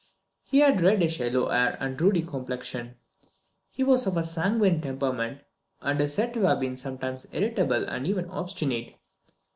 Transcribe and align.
He 0.43 0.61
had 0.61 0.81
reddish 0.81 1.19
yellow 1.19 1.49
hair 1.49 1.77
and 1.79 2.01
a 2.01 2.03
ruddy 2.03 2.23
complexion. 2.23 2.95
He 3.69 3.83
was 3.83 4.07
of 4.07 4.17
a 4.17 4.23
sanguine 4.23 4.81
temperament, 4.81 5.41
and 5.79 6.01
is 6.01 6.15
said 6.15 6.33
to 6.33 6.41
have 6.47 6.59
been 6.59 6.75
sometimes 6.75 7.27
irritable, 7.31 7.87
and 7.87 8.07
even 8.07 8.27
obstinate. 8.27 8.95